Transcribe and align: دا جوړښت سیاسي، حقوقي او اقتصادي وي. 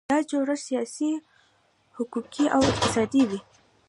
دا 0.09 0.17
جوړښت 0.29 0.65
سیاسي، 0.69 1.09
حقوقي 1.97 2.45
او 2.55 2.61
اقتصادي 2.71 3.23
وي. 3.29 3.39